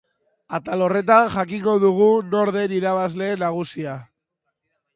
[0.57, 3.95] Atal horretan jakingo dugu nor den irabazle nagusia.